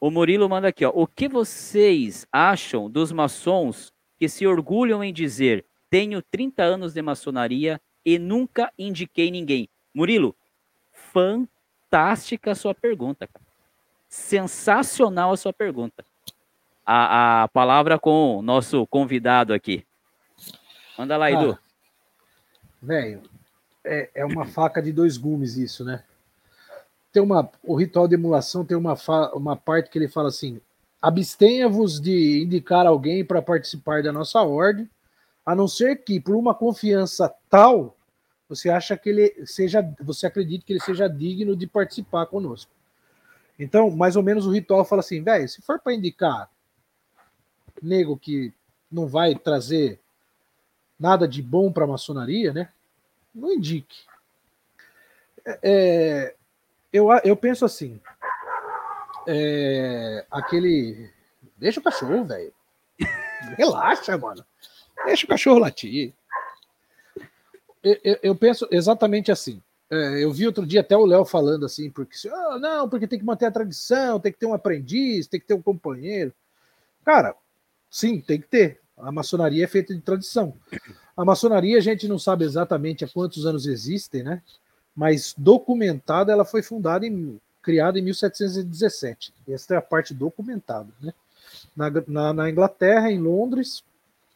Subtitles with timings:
[0.00, 0.92] O Murilo manda aqui, ó.
[0.94, 7.02] O que vocês acham dos maçons que se orgulham em dizer tenho 30 anos de
[7.02, 9.68] maçonaria e nunca indiquei ninguém?
[9.92, 10.36] Murilo,
[10.92, 13.44] fantástica a sua pergunta, cara.
[14.08, 16.04] Sensacional a sua pergunta.
[16.84, 19.84] A, a palavra com o nosso convidado aqui.
[20.96, 21.52] Manda lá, Edu.
[21.52, 21.68] Ah,
[22.80, 23.22] Velho,
[23.84, 26.04] é, é uma faca de dois gumes isso, né?
[27.18, 28.94] Tem uma, o ritual de emulação tem uma,
[29.34, 30.60] uma parte que ele fala assim:
[31.02, 34.88] abstenha-vos de indicar alguém para participar da nossa ordem,
[35.44, 37.96] a não ser que, por uma confiança tal,
[38.48, 42.70] você acha que ele seja, você acredita que ele seja digno de participar conosco.
[43.58, 46.48] Então, mais ou menos o ritual fala assim, velho, se for para indicar
[47.82, 48.54] nego que
[48.88, 49.98] não vai trazer
[50.96, 52.68] nada de bom para a maçonaria, né?
[53.34, 54.06] Não indique.
[55.44, 56.37] É, é,
[56.92, 58.00] eu, eu penso assim.
[59.26, 61.10] É, aquele.
[61.56, 62.52] Deixa o cachorro, velho.
[63.56, 64.44] Relaxa, mano.
[65.04, 66.14] Deixa o cachorro latir.
[67.82, 69.62] Eu, eu, penso exatamente assim.
[69.90, 73.18] É, eu vi outro dia até o Léo falando assim, porque oh, não, porque tem
[73.18, 76.32] que manter a tradição, tem que ter um aprendiz, tem que ter um companheiro.
[77.04, 77.34] Cara,
[77.90, 78.80] sim, tem que ter.
[78.96, 80.54] A maçonaria é feita de tradição.
[81.16, 84.42] A maçonaria a gente não sabe exatamente há quantos anos existem, né?
[84.98, 89.32] Mas documentada ela foi fundada em criada em 1717.
[89.48, 91.14] Essa é a parte documentada, né?
[91.76, 93.84] Na, na, na Inglaterra, em Londres,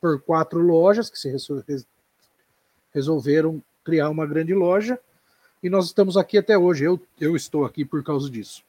[0.01, 1.35] por quatro lojas que se
[2.95, 5.01] resolveram criar uma grande loja
[5.61, 6.85] e nós estamos aqui até hoje.
[6.85, 8.63] Eu, eu estou aqui por causa disso.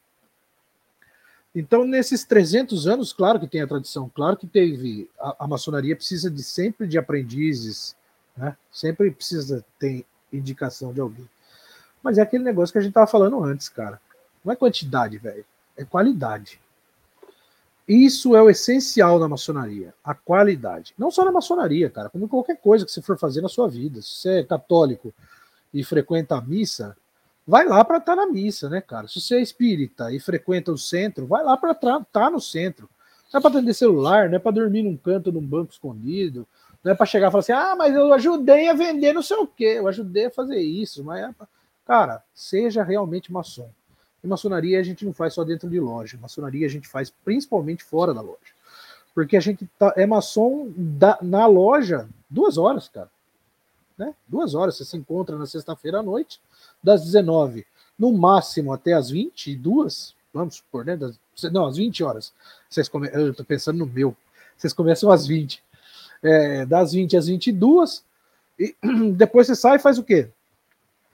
[1.54, 5.08] Então, nesses 300 anos, claro que tem a tradição, claro que teve.
[5.20, 7.94] A, a maçonaria precisa de sempre de aprendizes,
[8.36, 8.56] né?
[8.72, 11.28] sempre precisa ter indicação de alguém.
[12.04, 13.98] Mas é aquele negócio que a gente estava falando antes, cara.
[14.44, 15.42] Não é quantidade, velho,
[15.74, 16.60] é qualidade.
[17.88, 20.94] Isso é o essencial na maçonaria, a qualidade.
[20.98, 24.02] Não só na maçonaria, cara, como qualquer coisa que você for fazer na sua vida.
[24.02, 25.14] Se você é católico
[25.72, 26.94] e frequenta a missa,
[27.46, 29.08] vai lá para estar tá na missa, né, cara?
[29.08, 32.88] Se você é espírita e frequenta o centro, vai lá para estar tá no centro.
[33.32, 36.46] Não é para atender celular, não é para dormir num canto, num banco escondido,
[36.84, 39.38] não é para chegar e falar assim: ah, mas eu ajudei a vender não sei
[39.38, 41.02] o quê, eu ajudei a fazer isso.
[41.02, 41.48] Mas, é pra...
[41.86, 43.68] cara, seja realmente maçom.
[44.22, 47.84] E maçonaria a gente não faz só dentro de loja, maçonaria a gente faz principalmente
[47.84, 48.38] fora da loja.
[49.14, 53.10] Porque a gente tá, é maçom da, na loja duas horas, cara.
[53.96, 54.12] Né?
[54.26, 56.40] Duas horas, você se encontra na sexta-feira à noite,
[56.82, 57.64] das 19
[57.98, 60.96] no máximo até as 22, vamos supor, né?
[60.96, 61.18] Das,
[61.52, 62.32] não, às 20 horas.
[62.68, 63.08] Vocês come...
[63.12, 64.16] Eu tô pensando no meu.
[64.56, 65.62] Vocês começam às 20.
[66.22, 68.04] É, das 20 às 22,
[68.58, 68.74] e
[69.14, 70.28] depois você sai e faz o quê?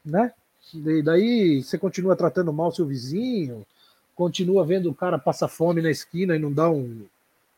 [0.04, 0.32] Né?
[0.74, 3.66] E daí você continua tratando mal seu vizinho,
[4.14, 7.06] continua vendo o cara passar fome na esquina e não dá um.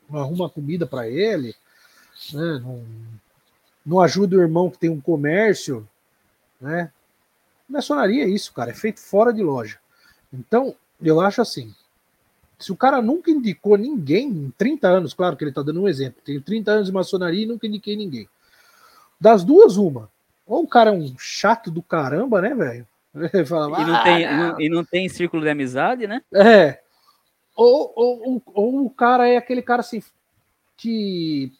[0.09, 1.55] não arruma comida para ele,
[2.33, 2.61] né?
[2.63, 2.85] Não,
[3.85, 5.89] não ajuda o irmão que tem um comércio,
[6.61, 6.91] né?
[7.69, 9.79] Maçonaria é isso, cara, é feito fora de loja.
[10.33, 11.75] Então, eu acho assim,
[12.59, 15.89] se o cara nunca indicou ninguém em 30 anos, claro que ele está dando um
[15.89, 18.29] exemplo, tenho 30 anos de maçonaria e nunca indiquei ninguém.
[19.21, 20.09] Das duas, uma.
[20.47, 22.87] Ou o cara é um chato do caramba, né, velho?
[23.15, 24.61] e, não ah, tem, não.
[24.61, 26.23] e não tem círculo de amizade, né?
[26.35, 26.81] É.
[27.55, 30.03] Ou, ou, ou, o cara é aquele cara assim
[30.77, 31.53] que.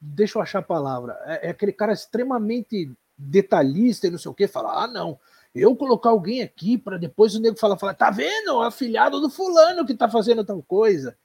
[0.00, 1.16] Deixa eu achar a palavra.
[1.26, 5.18] É, é aquele cara extremamente detalhista e não sei o que, fala: ah, não,
[5.54, 8.56] eu colocar alguém aqui para depois o nego falar, falar, tá vendo?
[8.56, 11.16] O afilhado do fulano que tá fazendo tal coisa.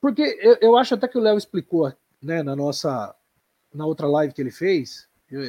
[0.00, 3.14] Porque eu, eu acho até que o Léo explicou, né, na nossa,
[3.72, 5.40] na outra live que ele fez, eu,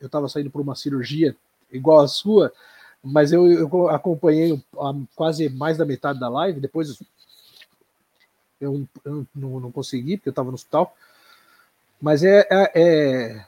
[0.00, 1.36] eu tava saindo por uma cirurgia
[1.72, 2.52] igual a sua,
[3.02, 4.62] mas eu, eu acompanhei
[5.14, 6.98] quase mais da metade da live, depois
[8.60, 10.94] eu, eu não, não, consegui, porque eu estava no hospital.
[12.00, 13.46] Mas é, é, é,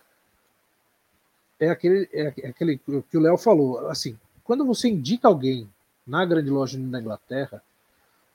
[1.61, 3.89] é aquele, é, aquele que o Léo falou.
[3.89, 5.69] Assim, quando você indica alguém
[6.07, 7.63] na grande loja na Inglaterra,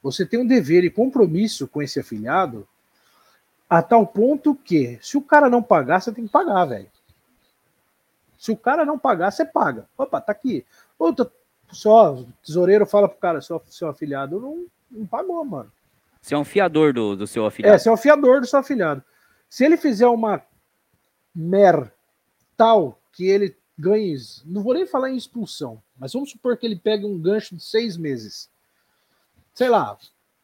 [0.02, 2.66] você tem um dever e compromisso com esse afiliado
[3.68, 6.88] a tal ponto que, se o cara não pagar, você tem que pagar, velho.
[8.38, 9.86] Se o cara não pagar, você paga.
[9.96, 10.64] Opa, tá aqui.
[10.98, 11.30] Outra,
[11.70, 15.72] só, tesoureiro fala pro cara, seu, seu afiliado não, não pagou, mano.
[16.20, 17.74] Você é um fiador do, do seu afiliado.
[17.74, 19.02] É, você é um fiador do seu afiliado.
[19.48, 20.42] Se ele fizer uma
[21.34, 21.92] mer
[22.56, 26.76] tal que ele ganhe, não vou nem falar em expulsão, mas vamos supor que ele
[26.76, 28.50] pegue um gancho de seis meses.
[29.54, 29.96] Sei lá,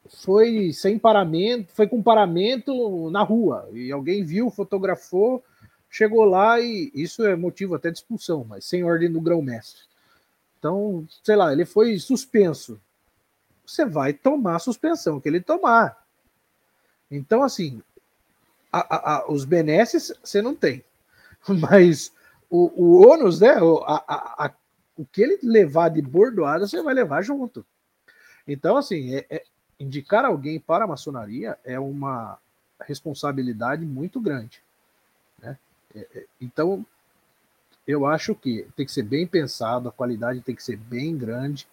[0.09, 5.43] foi sem paramento, foi com paramento na rua, e alguém viu, fotografou,
[5.93, 9.83] chegou lá e isso é motivo até de expulsão, mas sem ordem do grão-mestre.
[10.59, 12.81] Então, sei lá, ele foi suspenso
[13.67, 15.97] você vai tomar a suspensão que ele tomar.
[17.11, 17.83] Então, assim,
[18.71, 20.85] a, a, a, os benesses você não tem,
[21.49, 22.13] mas
[22.51, 23.61] o, o ônus, né?
[23.61, 23.85] O,
[25.11, 27.65] que ele levar de bordoada, você vai levar junto.
[28.47, 29.45] Então, assim, é, é,
[29.81, 32.39] indicar alguém para a maçonaria é uma
[32.81, 34.63] responsabilidade muito grande.
[35.95, 36.85] É, é, então,
[37.87, 41.67] eu acho que tem que ser bem pensado, a qualidade tem que ser bem grande,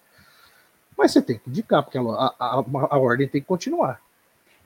[0.96, 4.00] mas você tem que indicar, porque a, a, a ordem tem que continuar.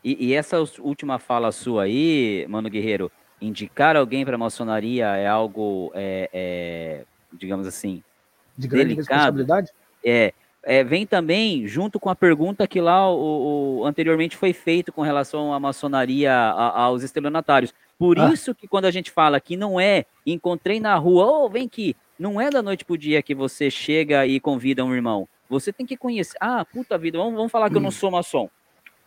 [0.02, 3.10] E, e, essa última fala sua aí, Mano Guerreiro,
[3.40, 8.02] indicar alguém para a maçonaria é algo, é, é, digamos assim,
[8.56, 9.14] de grande delicado.
[9.14, 9.70] responsabilidade?
[10.04, 14.92] É, é, vem também junto com a pergunta que lá o, o anteriormente foi feito
[14.92, 17.72] com relação à maçonaria, a, aos estelionatários.
[17.98, 18.30] Por ah.
[18.32, 21.66] isso que quando a gente fala que não é, encontrei na rua, ô, oh, vem
[21.66, 25.28] aqui, não é da noite pro dia que você chega e convida um irmão.
[25.48, 26.36] Você tem que conhecer.
[26.40, 27.78] Ah, puta vida, vamos, vamos falar que hum.
[27.78, 27.92] eu não hum.
[27.92, 28.48] sou maçom.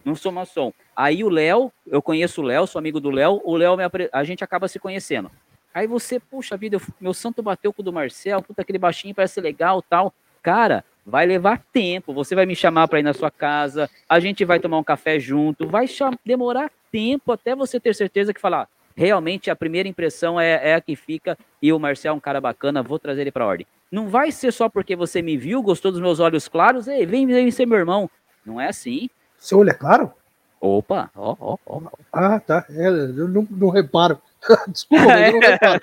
[0.05, 0.71] Não sou maçom.
[0.95, 3.75] Aí o Léo, eu conheço o Léo, sou amigo do Léo, o Léo,
[4.13, 5.29] a gente acaba se conhecendo.
[5.73, 9.39] Aí você, puxa vida, meu santo bateu com o do Marcel, puta, aquele baixinho parece
[9.41, 10.13] legal tal.
[10.41, 12.13] Cara, vai levar tempo.
[12.13, 15.19] Você vai me chamar para ir na sua casa, a gente vai tomar um café
[15.19, 15.85] junto, vai
[16.25, 18.67] demorar tempo até você ter certeza que falar,
[18.97, 22.41] realmente a primeira impressão é, é a que fica e o Marcel é um cara
[22.41, 23.67] bacana, vou trazer ele para ordem.
[23.91, 27.27] Não vai ser só porque você me viu, gostou dos meus olhos claros, ei, vem,
[27.27, 28.09] vem ser meu irmão.
[28.43, 29.07] Não é assim.
[29.37, 30.11] Seu olho é claro?
[30.59, 31.81] Opa, ó, ó, ó.
[32.11, 32.65] Ah, tá.
[32.71, 34.19] É, eu não, não reparo.
[34.67, 35.79] Desculpa, mas não reparo.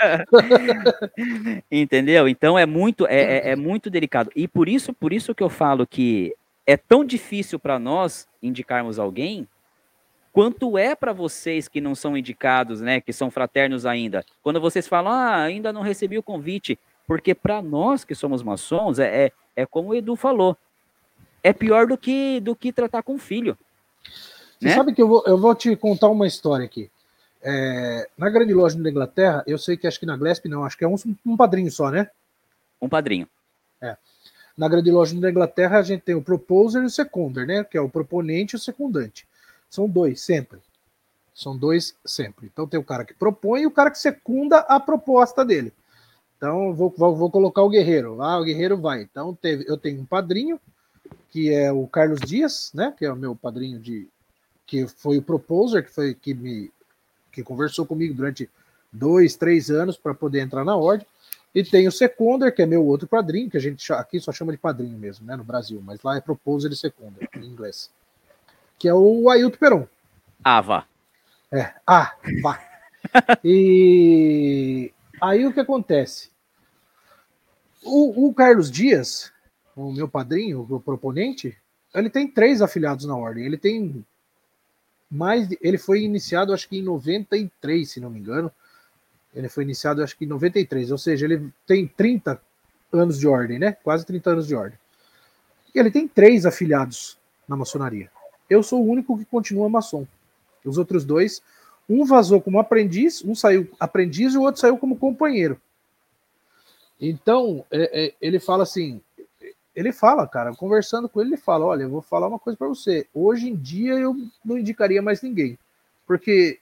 [1.70, 2.28] Entendeu?
[2.28, 4.30] Então é muito, é, é, é, muito delicado.
[4.34, 6.34] E por isso, por isso que eu falo que
[6.66, 9.46] é tão difícil para nós indicarmos alguém,
[10.34, 14.26] quanto é para vocês que não são indicados, né, que são fraternos ainda.
[14.42, 16.76] Quando vocês falam, ah, ainda não recebi o convite,
[17.06, 20.56] porque para nós que somos maçons, é, é, é como o Edu falou,
[21.40, 23.56] é pior do que, do que tratar com filho.
[24.58, 24.74] Você né?
[24.74, 26.90] sabe que eu vou, eu vou te contar uma história aqui.
[27.40, 30.76] É, na grande loja da Inglaterra, eu sei que acho que na Glesp não, acho
[30.76, 32.10] que é um, um padrinho só, né?
[32.82, 33.28] Um padrinho.
[33.80, 33.96] É.
[34.58, 37.62] Na grande loja da Inglaterra, a gente tem o proposer e o seconder, né?
[37.62, 39.24] Que é o proponente e o secundante.
[39.74, 40.60] São dois, sempre.
[41.34, 42.46] São dois sempre.
[42.46, 45.72] Então tem o cara que propõe e o cara que secunda a proposta dele.
[46.36, 48.22] Então vou, vou, vou colocar o guerreiro.
[48.22, 49.02] Ah, o guerreiro vai.
[49.02, 50.60] Então teve, eu tenho um padrinho,
[51.28, 52.94] que é o Carlos Dias, né?
[52.96, 54.06] Que é o meu padrinho de.
[54.64, 56.70] que foi o proposer, que foi que me
[57.32, 58.48] que conversou comigo durante
[58.92, 61.04] dois, três anos para poder entrar na ordem.
[61.52, 64.52] E tem o Seconder, que é meu outro padrinho, que a gente aqui só chama
[64.52, 67.90] de padrinho mesmo, né, no Brasil, mas lá é Proposer e Seconder, em inglês.
[68.84, 69.88] Que é o Ailton Peron.
[70.44, 70.86] Ava.
[71.50, 72.62] É, ah, vá.
[73.42, 76.28] e aí o que acontece?
[77.82, 79.32] O, o, Carlos Dias,
[79.74, 81.56] o meu padrinho, o proponente,
[81.94, 83.46] ele tem três afiliados na ordem.
[83.46, 84.04] Ele tem
[85.10, 85.48] mais.
[85.62, 88.52] Ele foi iniciado, acho que em 93, se não me engano.
[89.34, 92.38] Ele foi iniciado, acho que em 93, ou seja, ele tem 30
[92.92, 93.72] anos de ordem, né?
[93.82, 94.78] Quase 30 anos de ordem.
[95.74, 97.16] E ele tem três afiliados
[97.48, 98.10] na maçonaria.
[98.48, 100.06] Eu sou o único que continua maçom.
[100.64, 101.42] Os outros dois,
[101.88, 105.60] um vazou como aprendiz, um saiu aprendiz e o outro saiu como companheiro.
[107.00, 109.00] Então, é, é, ele fala assim:
[109.74, 112.68] ele fala, cara, conversando com ele, ele fala: Olha, eu vou falar uma coisa para
[112.68, 113.06] você.
[113.12, 115.58] Hoje em dia eu não indicaria mais ninguém,
[116.06, 116.60] porque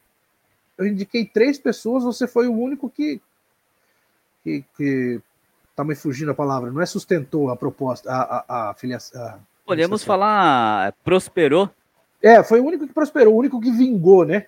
[0.79, 3.21] eu indiquei três pessoas, você foi o único que.
[4.43, 5.21] que, que
[5.77, 9.41] tá me fugindo a palavra, não é sustentou a proposta, a, a, a filiação.
[9.73, 11.71] Podemos falar, prosperou.
[12.23, 14.47] É, foi o único que prosperou, o único que vingou, né?